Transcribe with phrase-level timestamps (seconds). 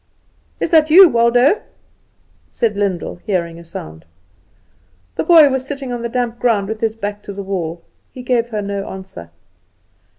[0.59, 1.61] "Is that you, Waldo?"
[2.49, 4.03] said Lyndall, hearing a sound.
[5.13, 7.83] The boy was sitting on the damp ground with his back to the wall.
[8.11, 9.29] He gave her no answer.